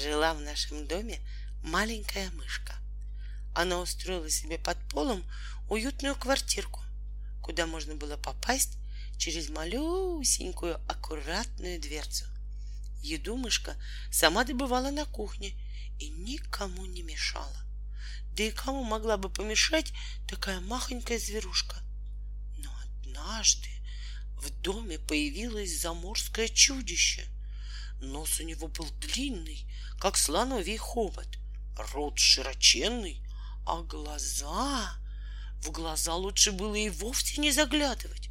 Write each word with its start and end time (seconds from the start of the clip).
жила 0.00 0.34
в 0.34 0.40
нашем 0.40 0.86
доме 0.86 1.20
маленькая 1.62 2.30
мышка. 2.30 2.74
Она 3.54 3.78
устроила 3.78 4.30
себе 4.30 4.58
под 4.58 4.78
полом 4.88 5.24
уютную 5.68 6.16
квартирку, 6.16 6.82
куда 7.42 7.66
можно 7.66 7.94
было 7.94 8.16
попасть 8.16 8.78
через 9.18 9.50
малюсенькую 9.50 10.76
аккуратную 10.88 11.80
дверцу. 11.80 12.24
Еду 13.02 13.36
мышка 13.36 13.76
сама 14.10 14.44
добывала 14.44 14.90
на 14.90 15.04
кухне 15.04 15.52
и 15.98 16.08
никому 16.08 16.86
не 16.86 17.02
мешала. 17.02 17.64
Да 18.32 18.44
и 18.44 18.50
кому 18.50 18.84
могла 18.84 19.16
бы 19.16 19.28
помешать 19.28 19.92
такая 20.26 20.60
махонькая 20.60 21.18
зверушка? 21.18 21.76
Но 22.58 22.70
однажды 22.84 23.68
в 24.36 24.50
доме 24.62 24.98
появилось 24.98 25.80
заморское 25.80 26.48
чудище. 26.48 27.26
Нос 28.20 28.38
у 28.38 28.42
него 28.42 28.68
был 28.68 28.86
длинный, 29.00 29.66
как 29.98 30.18
слоновий 30.18 30.76
хобот, 30.76 31.38
рот 31.94 32.18
широченный, 32.18 33.26
а 33.64 33.80
глаза... 33.80 34.98
В 35.62 35.70
глаза 35.70 36.14
лучше 36.14 36.52
было 36.52 36.74
и 36.74 36.90
вовсе 36.90 37.40
не 37.40 37.50
заглядывать. 37.50 38.28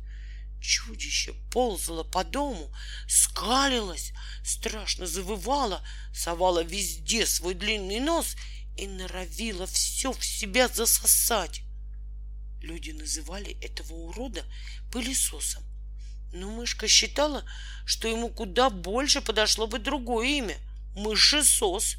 Чудище 0.61 1.33
ползало 1.51 2.03
по 2.03 2.23
дому, 2.23 2.71
скалилось, 3.07 4.13
страшно 4.43 5.07
завывало, 5.07 5.83
совало 6.13 6.63
везде 6.63 7.25
свой 7.25 7.55
длинный 7.55 7.99
нос 7.99 8.35
и 8.77 8.87
норовило 8.87 9.65
все 9.65 10.11
в 10.11 10.23
себя 10.23 10.67
засосать. 10.67 11.61
Люди 12.61 12.91
называли 12.91 13.57
этого 13.59 13.93
урода 13.93 14.45
пылесосом, 14.91 15.63
но 16.31 16.49
мышка 16.49 16.87
считала, 16.87 17.43
что 17.85 18.07
ему 18.07 18.29
куда 18.29 18.69
больше 18.69 19.21
подошло 19.21 19.67
бы 19.67 19.79
другое 19.79 20.27
имя— 20.27 20.57
мышесос. 20.95 21.97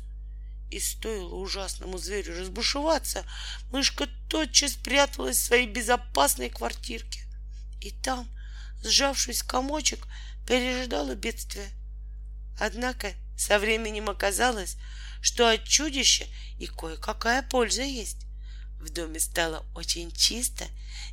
И 0.71 0.79
стоило 0.79 1.35
ужасному 1.35 1.99
зверю 1.99 2.39
разбушеваться, 2.39 3.25
мышка 3.73 4.09
тотчас 4.29 4.75
спряталась 4.75 5.39
в 5.39 5.45
своей 5.45 5.67
безопасной 5.67 6.49
квартирке. 6.49 7.21
И 7.81 7.91
там, 7.91 8.29
сжавшись 8.85 9.43
в 9.43 9.47
комочек, 9.49 10.07
пережидала 10.47 11.17
бедствие. 11.17 11.69
Однако 12.59 13.15
со 13.37 13.59
временем 13.59 14.09
оказалось, 14.09 14.77
что 15.21 15.51
от 15.51 15.65
чудища 15.65 16.27
и 16.59 16.67
кое-какая 16.67 17.43
польза 17.43 17.83
есть. 17.83 18.27
В 18.79 18.91
доме 18.91 19.19
стало 19.19 19.67
очень 19.75 20.13
чисто, 20.13 20.65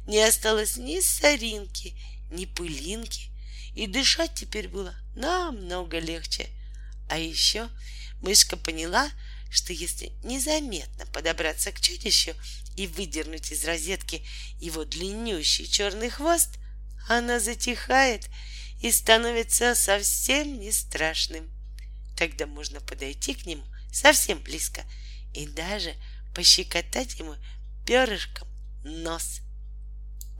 не 0.06 0.22
осталось 0.22 0.78
ни 0.78 1.00
соринки, 1.00 2.00
ни 2.32 2.46
пылинки, 2.46 3.30
и 3.74 3.88
дышать 3.88 4.34
теперь 4.34 4.68
было 4.68 4.96
намного 5.16 6.00
легче. 6.00 6.50
А 7.10 7.18
еще 7.18 7.70
мышка 8.22 8.58
поняла, 8.58 9.10
что 9.50 9.74
если 9.74 10.12
незаметно 10.24 11.06
подобраться 11.08 11.72
к 11.72 11.80
чудищу 11.80 12.34
и 12.76 12.88
выдернуть 12.88 13.52
из 13.52 13.64
розетки 13.66 14.26
его 14.60 14.84
длиннющий 14.84 15.68
черный 15.68 16.10
хвост, 16.10 16.58
она 17.08 17.40
затихает 17.40 18.30
и 18.82 18.92
становится 18.92 19.74
совсем 19.76 20.60
не 20.60 20.72
страшным. 20.72 21.50
Тогда 22.18 22.46
можно 22.46 22.82
подойти 22.82 23.34
к 23.34 23.46
нему 23.46 23.64
совсем 23.92 24.40
близко 24.40 24.84
и 25.34 25.48
даже 25.48 25.96
пощекотать 26.36 27.18
ему 27.20 27.36
перышком 27.86 28.48
нос. 28.84 29.42